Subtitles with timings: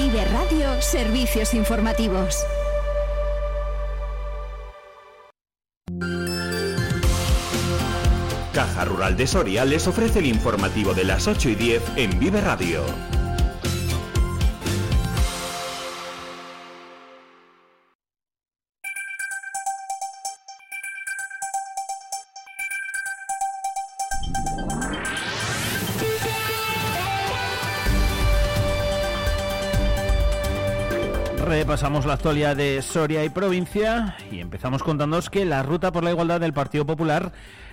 [0.00, 2.46] Vive Radio Servicios Informativos.
[8.52, 12.40] Caja Rural de Soria les ofrece el informativo de las 8 y 10 en Vive
[12.40, 12.84] Radio.
[31.78, 36.10] Repasamos la actualidad de Soria y provincia y empezamos contándoos que la ruta por la
[36.10, 37.30] igualdad del Partido Popular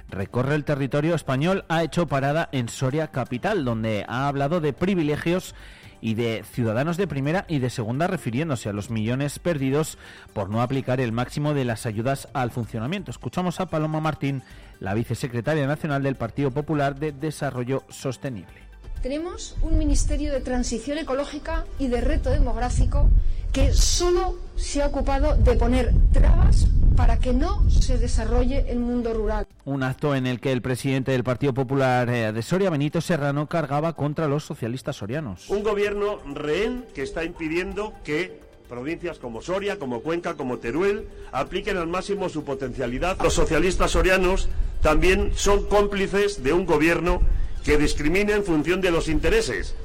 [0.10, 5.56] recorre el territorio español, ha hecho parada en Soria capital, donde ha hablado de privilegios
[6.02, 9.98] y de ciudadanos de primera y de segunda refiriéndose a los millones perdidos
[10.34, 13.10] por no aplicar el máximo de las ayudas al funcionamiento.
[13.10, 14.44] Escuchamos a Paloma Martín,
[14.80, 18.66] la vicesecretaria nacional del Partido Popular de Desarrollo Sostenible.
[19.02, 23.10] Tenemos un Ministerio de Transición Ecológica y de Reto Demográfico
[23.52, 29.14] que solo se ha ocupado de poner trabas para que no se desarrolle el mundo
[29.14, 29.48] rural.
[29.66, 33.48] Un acto en el que el presidente del Partido Popular eh, de Soria, Benito Serrano,
[33.48, 35.50] cargaba contra los socialistas sorianos.
[35.50, 41.78] Un gobierno rehén que está impidiendo que provincias como Soria, como Cuenca, como Teruel apliquen
[41.78, 43.18] al máximo su potencialidad.
[43.22, 44.50] Los socialistas sorianos
[44.82, 47.22] también son cómplices de un gobierno
[47.66, 49.76] que discrimina en función de los intereses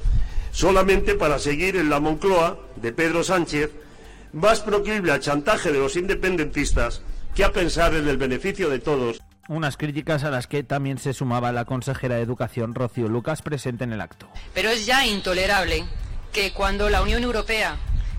[0.51, 3.71] solamente para seguir en la Moncloa de Pedro Sánchez,
[4.33, 7.01] más proclive al chantaje de los independentistas
[7.35, 9.21] que a pensar en el beneficio de todos.
[9.47, 13.83] Unas críticas a las que también se sumaba la consejera de Educación Rocío Lucas presente
[13.83, 14.29] en el acto.
[14.53, 15.85] Pero es ya intolerable
[16.31, 17.77] que cuando la Unión Europea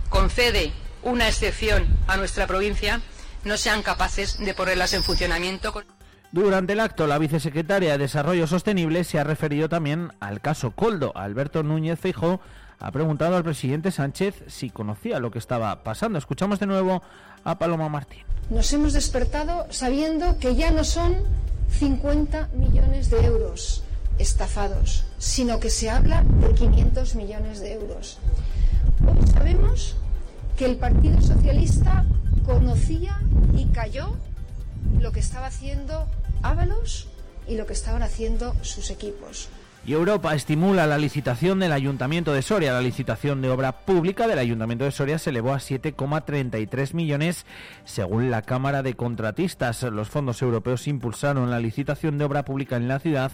[0.09, 3.01] concede una excepción a nuestra provincia
[3.45, 5.73] no sean capaces de ponerlas en funcionamiento.
[6.33, 11.13] Durante el acto, la vicesecretaria de Desarrollo Sostenible se ha referido también al caso Coldo.
[11.15, 12.41] Alberto Núñez Feijóo
[12.79, 16.19] ha preguntado al presidente Sánchez si conocía lo que estaba pasando.
[16.19, 17.03] Escuchamos de nuevo
[17.45, 18.23] a Paloma Martín.
[18.49, 21.17] Nos hemos despertado sabiendo que ya no son
[21.69, 23.85] 50 millones de euros
[24.19, 28.19] estafados, sino que se habla de 500 millones de euros.
[29.07, 29.97] Hoy sabemos
[30.57, 32.07] que el Partido Socialista
[32.47, 33.21] conocía
[33.55, 34.17] y cayó
[34.99, 36.07] lo que estaba haciendo
[36.43, 37.09] Ábalos
[37.49, 39.49] y lo que estaban haciendo sus equipos.
[39.85, 42.73] Y Europa estimula la licitación del Ayuntamiento de Soria.
[42.73, 47.47] La licitación de obra pública del Ayuntamiento de Soria se elevó a 7,33 millones
[47.85, 49.83] según la Cámara de Contratistas.
[49.83, 53.33] Los fondos europeos impulsaron la licitación de obra pública en la ciudad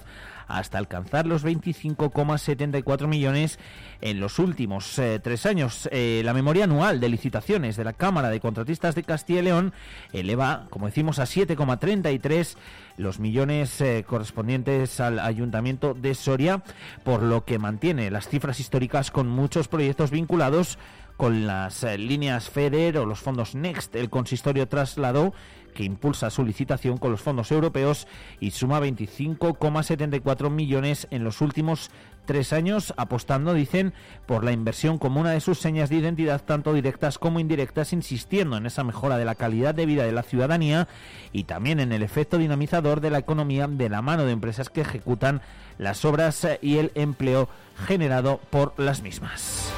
[0.48, 3.59] hasta alcanzar los 25,74 millones
[4.00, 5.88] en los últimos eh, tres años.
[5.92, 9.72] Eh, la memoria anual de licitaciones de la Cámara de Contratistas de Castilla y León
[10.12, 12.56] eleva, como decimos, a 7,33
[12.97, 16.62] los millones eh, correspondientes al Ayuntamiento de Soria,
[17.04, 20.78] por lo que mantiene las cifras históricas con muchos proyectos vinculados
[21.16, 23.97] con las líneas FEDER o los fondos NEXT.
[23.97, 25.34] El consistorio trasladó
[25.74, 28.06] que impulsa su licitación con los fondos europeos
[28.40, 31.90] y suma 25,74 millones en los últimos
[32.28, 33.94] tres años, apostando, dicen,
[34.26, 38.58] por la inversión como una de sus señas de identidad, tanto directas como indirectas, insistiendo
[38.58, 40.88] en esa mejora de la calidad de vida de la ciudadanía
[41.32, 44.82] y también en el efecto dinamizador de la economía de la mano de empresas que
[44.82, 45.40] ejecutan
[45.78, 47.48] las obras y el empleo
[47.86, 49.72] generado por las mismas.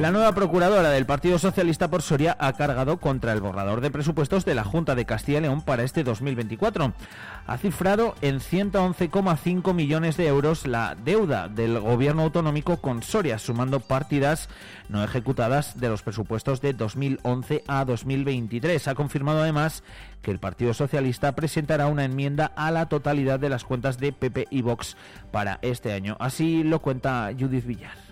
[0.00, 4.46] La nueva procuradora del Partido Socialista por Soria ha cargado contra el borrador de presupuestos
[4.46, 6.94] de la Junta de Castilla y León para este 2024.
[7.46, 13.78] Ha cifrado en 111,5 millones de euros la deuda del gobierno autonómico con Soria, sumando
[13.78, 14.48] partidas
[14.88, 18.88] no ejecutadas de los presupuestos de 2011 a 2023.
[18.88, 19.82] Ha confirmado además
[20.22, 24.46] que el Partido Socialista presentará una enmienda a la totalidad de las cuentas de PP
[24.50, 24.96] y Vox
[25.30, 26.16] para este año.
[26.20, 28.09] Así lo cuenta Judith Villar.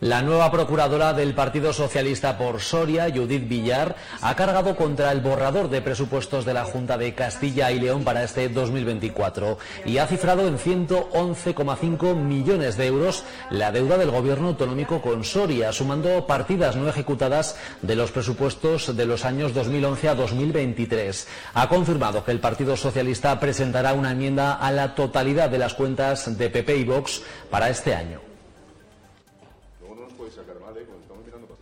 [0.00, 5.70] La nueva procuradora del Partido Socialista por Soria, Judith Villar, ha cargado contra el borrador
[5.70, 9.56] de presupuestos de la Junta de Castilla y León para este 2024
[9.86, 15.72] y ha cifrado en 111,5 millones de euros la deuda del Gobierno autonómico con Soria,
[15.72, 21.26] sumando partidas no ejecutadas de los presupuestos de los años 2011 a 2023.
[21.54, 26.36] Ha confirmado que el Partido Socialista presentará una enmienda a la totalidad de las cuentas
[26.36, 28.35] de PP y Vox para este año.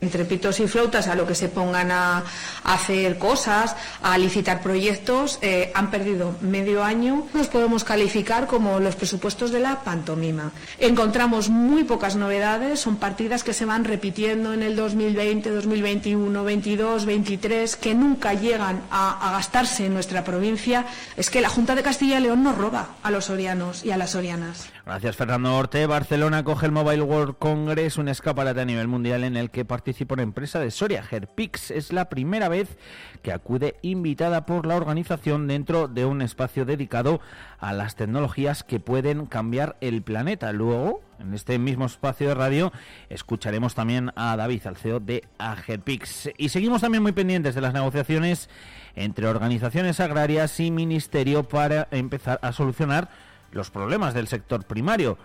[0.04, 2.22] Entre pitos y flautas a lo que se pongan a,
[2.62, 7.26] hacer cosas, a licitar proyectos, eh, han perdido medio año.
[7.32, 10.52] Nos podemos calificar como los presupuestos de la pantomima.
[10.78, 17.06] Encontramos muy pocas novedades, son partidas que se van repitiendo en el 2020, 2021, 22,
[17.06, 20.84] 23, que nunca llegan a, a gastarse en nuestra provincia.
[21.16, 23.96] Es que la Junta de Castilla y León nos roba a los sorianos y a
[23.96, 24.73] las sorianas.
[24.86, 25.86] Gracias, Fernando Orte.
[25.86, 30.12] Barcelona coge el Mobile World Congress, un escaparate a nivel mundial en el que participa
[30.12, 31.70] una empresa de Soria, Herpix.
[31.70, 32.76] Es la primera vez
[33.22, 37.22] que acude invitada por la organización dentro de un espacio dedicado
[37.60, 40.52] a las tecnologías que pueden cambiar el planeta.
[40.52, 42.70] Luego, en este mismo espacio de radio,
[43.08, 46.28] escucharemos también a David, al CEO de Agerpix.
[46.36, 48.50] Y seguimos también muy pendientes de las negociaciones
[48.96, 53.08] entre organizaciones agrarias y ministerio para empezar a solucionar
[53.54, 55.16] los problemas del sector primario.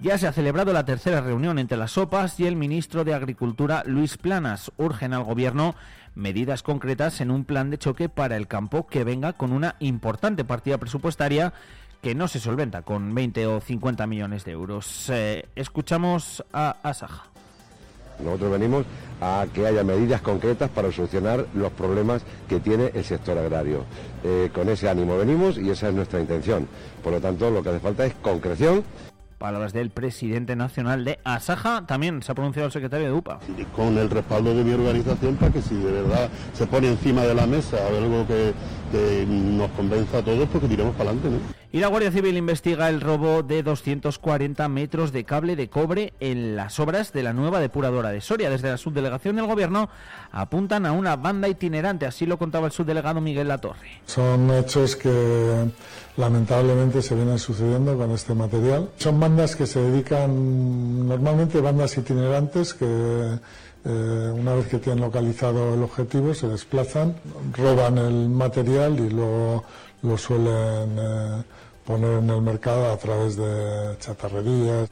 [0.00, 3.82] Ya se ha celebrado la tercera reunión entre las SOPAS y el ministro de Agricultura,
[3.86, 4.70] Luis Planas.
[4.76, 5.74] Urgen al Gobierno
[6.14, 10.44] medidas concretas en un plan de choque para el campo que venga con una importante
[10.44, 11.52] partida presupuestaria
[12.02, 15.10] que no se solventa con 20 o 50 millones de euros.
[15.10, 17.35] Eh, escuchamos a Asaja.
[18.22, 18.86] Nosotros venimos
[19.20, 23.84] a que haya medidas concretas para solucionar los problemas que tiene el sector agrario.
[24.24, 26.68] Eh, con ese ánimo venimos y esa es nuestra intención.
[27.02, 28.84] Por lo tanto, lo que hace falta es concreción.
[29.38, 33.38] Palabras del presidente nacional de Asaja, también se ha pronunciado el secretario de UPA.
[33.74, 37.34] Con el respaldo de mi organización para que si de verdad se pone encima de
[37.34, 38.54] la mesa algo que,
[38.90, 41.30] que nos convenza a todos, pues que tiremos para adelante.
[41.30, 41.66] ¿no?
[41.72, 46.56] Y la Guardia Civil investiga el robo de 240 metros de cable de cobre en
[46.56, 48.48] las obras de la nueva depuradora de Soria.
[48.48, 49.90] Desde la subdelegación del Gobierno
[50.32, 54.00] apuntan a una banda itinerante, así lo contaba el subdelegado Miguel Latorre.
[54.06, 55.66] Son hechos que
[56.16, 58.90] lamentablemente se vienen sucediendo con este material.
[58.96, 63.38] Son bandas que se dedican, normalmente bandas itinerantes que
[63.88, 67.14] eh, una vez que tienen localizado el objetivo se desplazan,
[67.52, 69.62] roban el material y luego
[70.02, 71.42] lo suelen eh,
[71.84, 74.90] poner en el mercado a través de chatarrerías.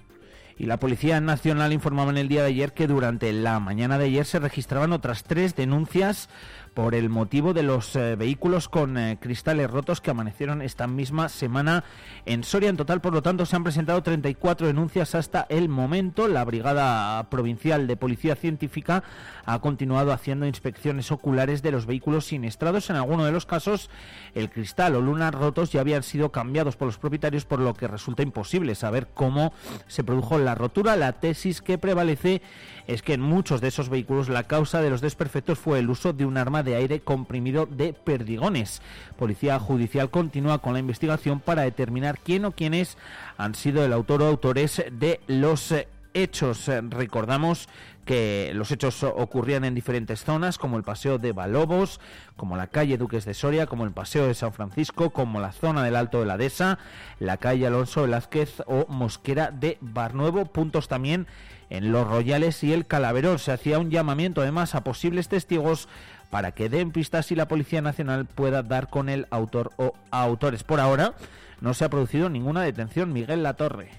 [0.56, 4.04] Y la Policía Nacional informaba en el día de ayer que durante la mañana de
[4.04, 6.28] ayer se registraban otras tres denuncias
[6.74, 11.28] por el motivo de los eh, vehículos con eh, cristales rotos que amanecieron esta misma
[11.28, 11.84] semana
[12.26, 12.68] en Soria.
[12.68, 16.26] En total, por lo tanto, se han presentado 34 denuncias hasta el momento.
[16.26, 19.04] La Brigada Provincial de Policía Científica
[19.46, 22.90] ha continuado haciendo inspecciones oculares de los vehículos siniestrados.
[22.90, 23.88] En alguno de los casos,
[24.34, 27.86] el cristal o lunas rotos ya habían sido cambiados por los propietarios, por lo que
[27.86, 29.52] resulta imposible saber cómo
[29.86, 30.96] se produjo la rotura.
[30.96, 32.42] La tesis que prevalece
[32.88, 36.12] es que en muchos de esos vehículos la causa de los desperfectos fue el uso
[36.12, 38.82] de un arma de aire comprimido de perdigones.
[39.18, 42.96] Policía Judicial continúa con la investigación para determinar quién o quiénes
[43.36, 45.74] han sido el autor o autores de los
[46.14, 46.70] hechos.
[46.90, 47.68] Recordamos
[48.04, 52.00] que los hechos ocurrían en diferentes zonas, como el Paseo de Balobos,
[52.36, 55.82] como la calle Duques de Soria, como el Paseo de San Francisco, como la zona
[55.82, 56.78] del Alto de la Dehesa,
[57.18, 60.44] la calle Alonso Velázquez o Mosquera de Barnuevo.
[60.44, 61.26] Puntos también
[61.70, 63.38] en Los Royales y el Calaverón.
[63.38, 65.88] Se hacía un llamamiento además a posibles testigos
[66.30, 70.64] para que den pistas y la Policía Nacional pueda dar con el autor o autores.
[70.64, 71.14] Por ahora
[71.60, 73.12] no se ha producido ninguna detención.
[73.12, 73.90] Miguel Latorre.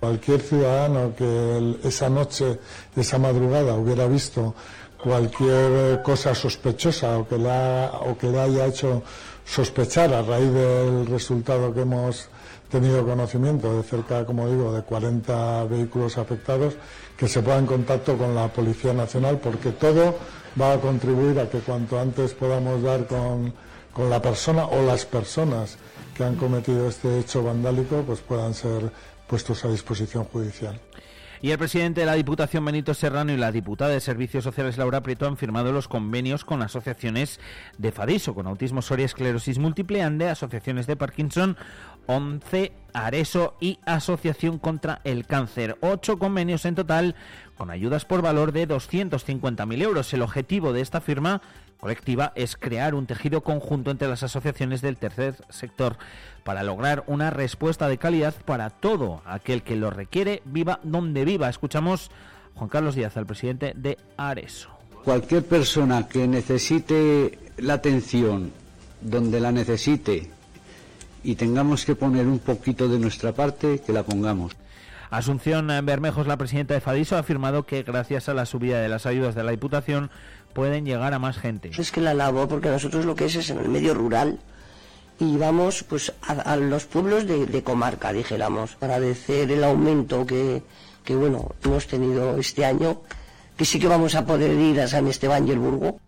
[0.00, 2.58] Cualquier ciudadano que esa noche,
[2.96, 4.54] esa madrugada, hubiera visto
[5.02, 9.02] cualquier cosa sospechosa o que, la, o que le haya hecho
[9.44, 12.28] sospechar a raíz del resultado que hemos
[12.70, 16.74] tenido conocimiento de cerca, como digo, de 40 vehículos afectados,
[17.16, 20.16] que se ponga en contacto con la Policía Nacional, porque todo
[20.60, 23.52] va a contribuir a que cuanto antes podamos dar con,
[23.92, 25.78] con la persona o las personas
[26.16, 28.90] que han cometido este hecho vandálico, pues puedan ser
[29.26, 30.80] puestos a disposición judicial.
[31.42, 35.02] Y el presidente de la Diputación, Benito Serrano, y la diputada de Servicios Sociales, Laura
[35.02, 37.38] Prieto, han firmado los convenios con asociaciones
[37.76, 41.58] de FADISO, con autismo, soria, esclerosis múltiple, ANDE, asociaciones de Parkinson,
[42.06, 45.76] 11 Areso y Asociación contra el Cáncer.
[45.80, 47.14] Ocho convenios en total
[47.56, 50.12] con ayudas por valor de 250.000 euros.
[50.14, 51.42] El objetivo de esta firma
[51.78, 55.98] colectiva es crear un tejido conjunto entre las asociaciones del tercer sector
[56.42, 61.48] para lograr una respuesta de calidad para todo aquel que lo requiere, viva donde viva.
[61.50, 62.10] Escuchamos
[62.54, 64.70] Juan Carlos Díaz, al presidente de Areso.
[65.04, 68.52] Cualquier persona que necesite la atención
[69.02, 70.30] donde la necesite
[71.24, 74.54] y tengamos que poner un poquito de nuestra parte, que la pongamos.
[75.10, 79.06] Asunción Bermejos, la presidenta de Fadiso, ha afirmado que gracias a la subida de las
[79.06, 80.10] ayudas de la Diputación
[80.52, 81.70] pueden llegar a más gente.
[81.76, 84.38] Es que la labor, porque nosotros lo que es es en el medio rural
[85.20, 88.76] y vamos pues a, los pueblos de, comarca, dijéramos.
[88.80, 90.62] Agradecer el aumento que,
[91.04, 93.02] que, bueno, hemos tenido este año
[93.56, 96.00] que sí que vamos a poder ir a San Esteban y el Burgo.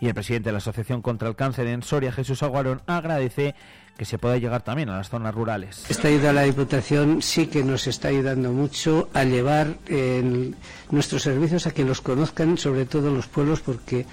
[0.00, 3.54] Y el presidente de la Asociación contra el Cáncer en Soria, Jesús Aguarón, agradece
[3.96, 5.84] que se pueda llegar también a las zonas rurales.
[5.88, 9.76] Esta ayuda a la Diputación sí que nos está ayudando mucho a llevar
[10.90, 14.06] nuestros servicios a que los conozcan, sobre todo los pueblos, porque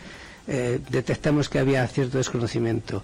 [0.47, 3.03] eh, detectamos que había cierto desconocimiento.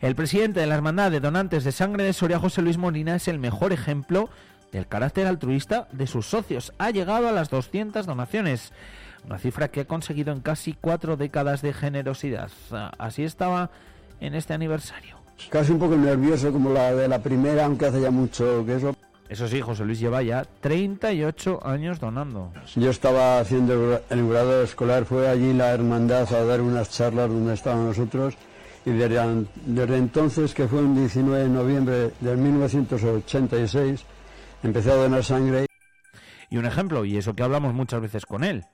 [0.00, 3.28] El presidente de la Hermandad de Donantes de Sangre de Soria, José Luis Molina, es
[3.28, 4.28] el mejor ejemplo
[4.72, 6.72] del carácter altruista de sus socios.
[6.78, 8.72] Ha llegado a las 200 donaciones
[9.24, 12.50] una cifra que ha conseguido en casi cuatro décadas de generosidad.
[12.98, 13.70] Así estaba
[14.20, 15.23] en este aniversario.
[15.50, 18.94] Casi un poco nervioso como la de la primera, aunque hace ya mucho que eso.
[19.28, 22.52] Eso sí, José Luis lleva ya 38 años donando.
[22.76, 27.54] Yo estaba haciendo el grado escolar, fue allí la hermandad a dar unas charlas donde
[27.54, 28.36] estábamos nosotros
[28.86, 34.04] y desde, desde entonces, que fue el 19 de noviembre de 1986,
[34.62, 35.66] empecé a donar sangre.
[36.50, 38.64] Y un ejemplo, y eso que hablamos muchas veces con él,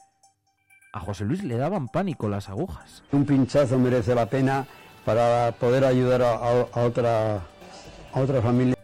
[0.92, 3.04] a José Luis le daban pánico las agujas.
[3.12, 4.66] Un pinchazo merece la pena
[5.04, 7.40] para poder ayudar a, otra,
[8.12, 8.76] a otra familia.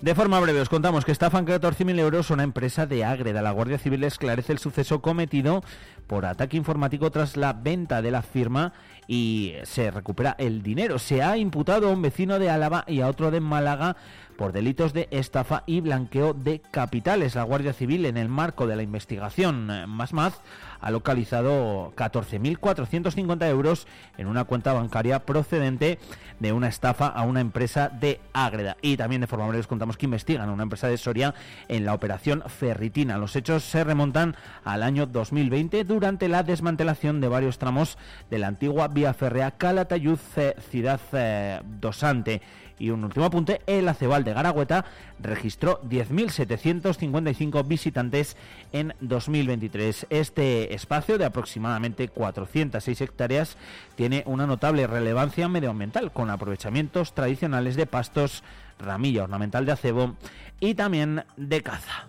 [0.00, 3.42] De forma breve, os contamos que estafan 14.000 euros una empresa de Ágreda.
[3.42, 5.64] La Guardia Civil esclarece el suceso cometido
[6.06, 8.72] por ataque informático tras la venta de la firma
[9.08, 10.98] y se recupera el dinero.
[10.98, 13.96] Se ha imputado a un vecino de Álava y a otro de Málaga
[14.36, 17.34] por delitos de estafa y blanqueo de capitales.
[17.34, 20.40] La Guardia Civil, en el marco de la investigación eh, más más,
[20.80, 25.98] ha localizado 14.450 euros en una cuenta bancaria procedente
[26.38, 28.76] de una estafa a una empresa de Ágreda.
[28.80, 31.34] Y también de forma breve les contamos que investigan a una empresa de Soria
[31.66, 33.18] en la operación Ferritina.
[33.18, 37.98] Los hechos se remontan al año 2020 durante la desmantelación de varios tramos
[38.30, 42.42] de la antigua vía férrea Calatayud-Ciudad eh, Dosante
[42.80, 44.84] y un último apunte, el Acebal de Garagüeta
[45.20, 48.36] registró 10.755 visitantes
[48.72, 50.08] en 2023.
[50.10, 53.56] Este espacio de aproximadamente 406 hectáreas
[53.94, 58.42] tiene una notable relevancia medioambiental con aprovechamientos tradicionales de pastos,
[58.80, 60.16] ramilla ornamental de acebo
[60.58, 62.08] y también de caza.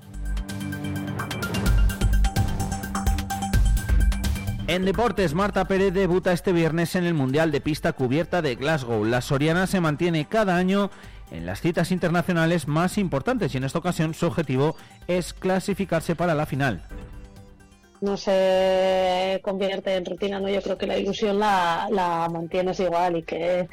[4.70, 9.04] En deportes, Marta Pérez debuta este viernes en el Mundial de Pista Cubierta de Glasgow.
[9.04, 10.92] La Soriana se mantiene cada año
[11.32, 14.76] en las citas internacionales más importantes y en esta ocasión su objetivo
[15.08, 16.84] es clasificarse para la final.
[18.00, 20.50] No se convierte en rutina, ¿no?
[20.50, 23.68] Yo creo que la ilusión la, la mantienes igual y que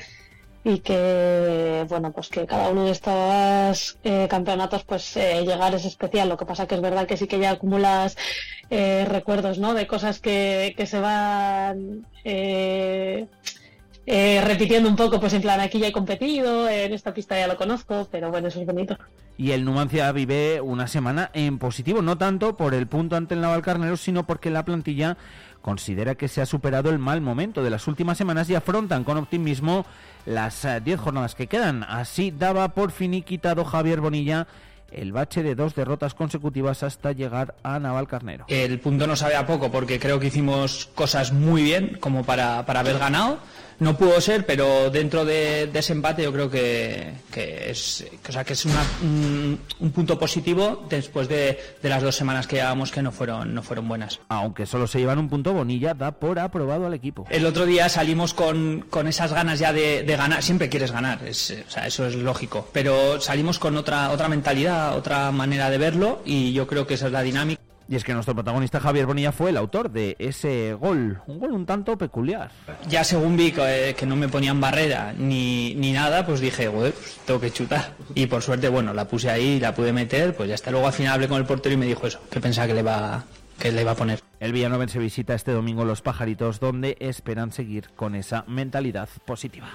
[0.66, 5.84] y que bueno pues que cada uno de estos eh, campeonatos pues eh, llegar es
[5.84, 6.28] especial.
[6.28, 8.16] Lo que pasa que es verdad que sí que ya acumulas
[8.68, 12.04] eh, recuerdos no de cosas que, que se van
[14.42, 17.56] repitiendo un poco pues en plan aquí ya he competido en esta pista ya lo
[17.56, 18.98] conozco pero bueno eso es bonito.
[19.38, 23.40] Y el Numancia vive una semana en positivo no tanto por el punto ante el
[23.40, 25.16] Navalcarnero sino porque la plantilla
[25.66, 29.16] considera que se ha superado el mal momento de las últimas semanas y afrontan con
[29.16, 29.84] optimismo
[30.24, 31.82] las 10 eh, jornadas que quedan.
[31.82, 34.46] Así daba por finiquitado Javier Bonilla
[34.90, 38.46] el bache de dos derrotas consecutivas hasta llegar a Navalcarnero.
[38.48, 42.64] El punto no sabe a poco porque creo que hicimos cosas muy bien como para,
[42.66, 43.38] para haber ganado
[43.78, 48.54] no pudo ser, pero dentro de, ese empate yo creo que, es, o sea, que
[48.54, 49.58] es un,
[49.92, 54.20] punto positivo después de, las dos semanas que llevamos que no fueron, no fueron buenas.
[54.28, 57.26] Aunque solo se llevan un punto, Bonilla da por aprobado al equipo.
[57.30, 61.70] El otro día salimos con, esas ganas ya de, ganar, siempre quieres ganar, es, o
[61.70, 66.52] sea, eso es lógico, pero salimos con otra, otra mentalidad, otra manera de verlo y
[66.52, 67.60] yo creo que esa es la dinámica.
[67.88, 71.52] Y es que nuestro protagonista Javier Bonilla fue el autor de ese gol, un gol
[71.52, 72.50] un tanto peculiar.
[72.88, 76.94] Ya según vi que, eh, no me ponían barrera ni, ni nada, pues dije, pues
[77.24, 77.92] tengo que chutar.
[78.14, 80.72] Y por suerte, bueno, la puse ahí, la pude meter, pues ya está.
[80.72, 82.82] Luego al final hablé con el portero y me dijo eso, que pensaba que le
[82.82, 83.24] va
[83.58, 84.20] que le iba a poner.
[84.40, 89.68] El Villanoven visita este domingo Los Pajaritos, donde esperan seguir con esa mentalidad positiva.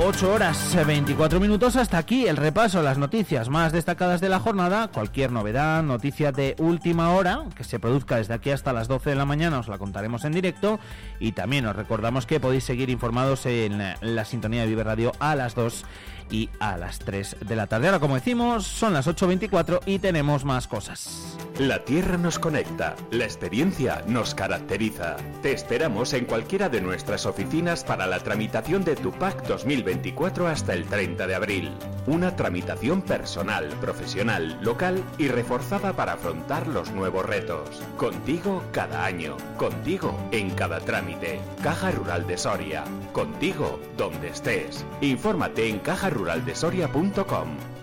[0.00, 4.88] 8 horas 24 minutos hasta aquí el repaso, las noticias más destacadas de la jornada,
[4.88, 9.16] cualquier novedad, noticia de última hora que se produzca desde aquí hasta las 12 de
[9.16, 10.78] la mañana os la contaremos en directo
[11.18, 15.34] y también os recordamos que podéis seguir informados en la sintonía de Vive Radio a
[15.34, 15.84] las 2
[16.30, 17.88] y a las 3 de la tarde.
[17.88, 21.36] Ahora como decimos son las 8.24 y tenemos más cosas.
[21.58, 25.16] La Tierra nos conecta, la experiencia nos caracteriza.
[25.42, 30.72] Te esperamos en cualquiera de nuestras oficinas para la tramitación de tu PAC 2024 hasta
[30.72, 31.72] el 30 de abril.
[32.06, 37.82] Una tramitación personal, profesional, local y reforzada para afrontar los nuevos retos.
[37.96, 41.40] Contigo cada año, contigo en cada trámite.
[41.60, 44.86] Caja Rural de Soria, contigo donde estés.
[45.00, 47.77] Infórmate en cajaruraldesoria.com.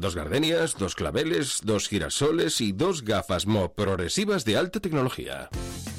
[0.00, 5.48] Dos gardenias, dos claveles, dos girasoles y dos gafas Mo progresivas de alta tecnología.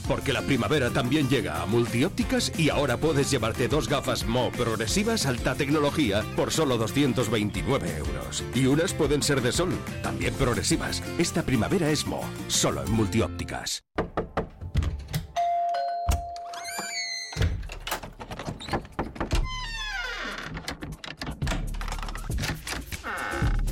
[0.07, 5.25] Porque la primavera también llega a Multiópticas y ahora puedes llevarte dos gafas Mo progresivas
[5.25, 8.43] alta tecnología por solo 229 euros.
[8.53, 9.73] Y unas pueden ser de sol,
[10.03, 11.03] también progresivas.
[11.17, 13.83] Esta primavera es Mo, solo en Multiópticas.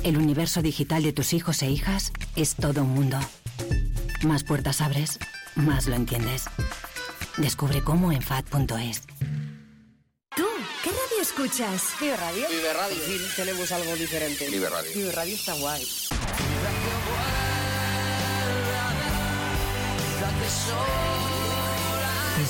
[0.06, 3.18] El universo digital de tus hijos e hijas es todo un mundo.
[4.22, 5.18] Más puertas abres,
[5.56, 6.44] más lo entiendes.
[7.38, 9.02] Descubre cómo en FAD.es.
[10.36, 10.46] ¿Tú
[10.84, 11.82] qué radio escuchas?
[12.00, 12.46] Vive Radio.
[12.48, 12.96] Vive Radio.
[13.04, 14.48] Sí, tenemos algo diferente.
[14.48, 14.92] Vive Radio.
[14.94, 15.84] Vive Radio está guay.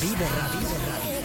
[0.02, 0.66] Vive Radio.
[0.66, 1.15] This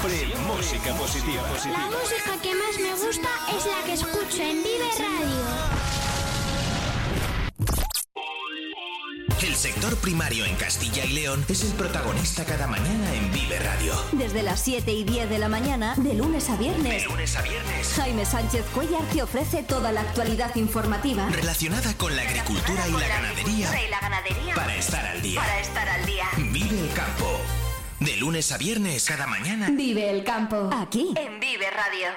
[0.00, 1.42] Siempre música positiva.
[1.70, 5.44] La música que más me gusta es la que escucho en Vive Radio.
[9.42, 13.94] El sector primario en Castilla y León es el protagonista cada mañana en Vive Radio.
[14.12, 17.02] Desde las 7 y 10 de la mañana, de lunes a viernes.
[17.02, 17.92] De lunes a viernes.
[17.94, 21.28] Jaime Sánchez Cuellar te ofrece toda la actualidad informativa.
[21.28, 23.84] Relacionada con la agricultura y la ganadería.
[23.86, 24.54] y la ganadería.
[24.54, 25.40] Para estar al día.
[25.42, 26.24] Para estar al día.
[26.38, 27.38] Vive el campo.
[28.00, 29.68] De lunes a viernes cada mañana.
[29.70, 30.70] Vive el campo.
[30.72, 31.12] Aquí.
[31.16, 32.08] En Vive Radio.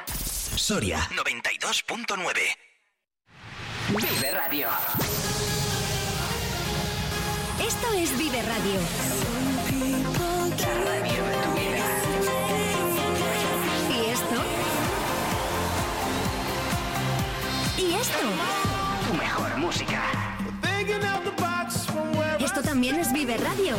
[0.55, 2.33] Soria 92.9.
[3.89, 4.69] Vive Radio.
[7.67, 8.79] Esto es Vive Radio.
[10.57, 11.85] La radio de tu vida.
[13.89, 14.35] ¿Y esto?
[17.77, 18.19] ¿Y esto?
[19.09, 20.01] Tu mejor música.
[22.39, 23.75] Esto también es Vive Radio.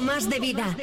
[0.00, 0.74] Más de vida.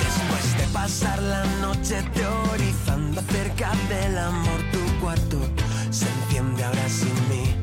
[0.00, 5.38] Después de pasar la noche teorizando acerca del amor, tu cuarto
[5.90, 7.54] se enciende ahora sin mí.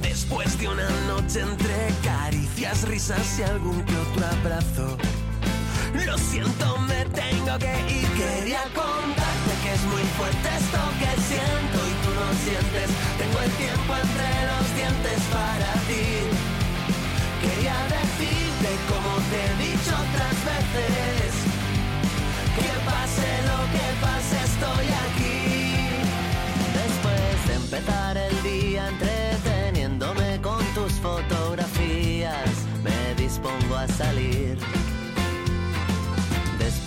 [0.00, 4.96] Después de una noche entre caricias, risas y algún que otro abrazo.
[6.06, 8.08] Lo siento, me tengo que ir.
[8.10, 10.79] Quería contarte que es muy fuerte esto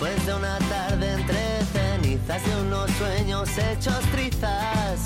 [0.04, 5.00] Después de una tarde entre cenizas y unos sueños hechos trizas.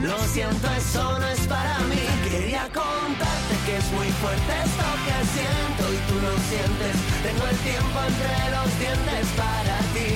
[0.00, 1.98] Lo siento, eso no es para mí.
[2.30, 6.94] Quería contarte que es muy fuerte esto que siento y tú no sientes.
[7.26, 10.14] Tengo el tiempo entre los dientes para ti.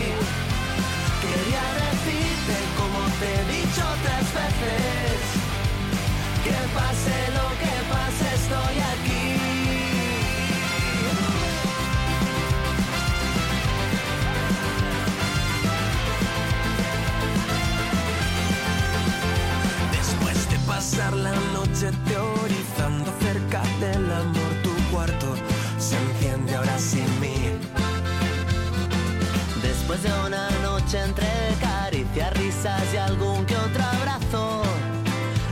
[1.26, 5.18] Quería decirte como te he dicho otras veces.
[6.46, 7.71] Que pase lo que
[20.92, 25.34] pasar la noche teorizando acerca del amor, tu cuarto
[25.78, 27.34] se enciende ahora sin mí.
[29.62, 31.26] Después de una noche entre
[31.60, 34.62] caricias, risas y algún que otro abrazo,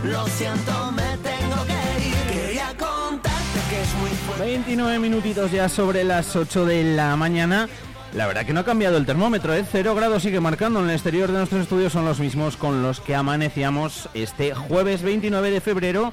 [0.05, 2.41] lo siento, me tengo que ir.
[2.41, 4.45] Quería contarte que es muy fuerte.
[4.45, 7.69] 29 minutitos ya sobre las 8 de la mañana.
[8.15, 9.65] La verdad que no ha cambiado el termómetro, ¿eh?
[9.71, 13.01] 0 grados sigue marcando en el exterior de nuestros estudios, son los mismos con los
[13.01, 16.13] que amanecíamos este jueves 29 de febrero,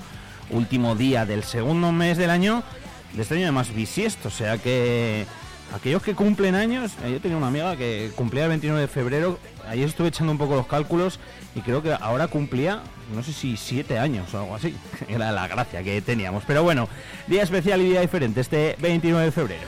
[0.51, 2.62] último día del segundo mes del año,
[3.13, 5.25] de este año además bisiesto, o sea que
[5.75, 9.39] aquellos que cumplen años, eh, yo tenía una amiga que cumplía el 29 de febrero,
[9.67, 11.19] ayer estuve echando un poco los cálculos
[11.55, 12.83] y creo que ahora cumplía,
[13.15, 14.75] no sé si siete años o algo así,
[15.07, 16.43] era la gracia que teníamos.
[16.45, 16.88] Pero bueno,
[17.25, 19.67] día especial y día diferente este 29 de febrero.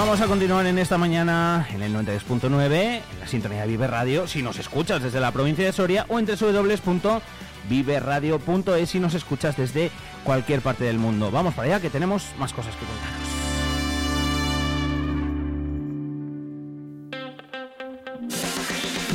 [0.00, 4.26] Vamos a continuar en esta mañana en el 92.9, en la sintonía de Vive Radio,
[4.26, 9.90] si nos escuchas desde la provincia de Soria o en www.viveradio.es si nos escuchas desde
[10.24, 11.30] cualquier parte del mundo.
[11.30, 13.28] Vamos para allá que tenemos más cosas que contaros.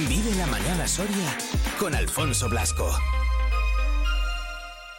[0.07, 1.35] Vive la mañana Soria
[1.79, 2.95] con Alfonso Blasco.